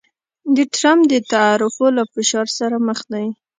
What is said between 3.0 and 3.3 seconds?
دی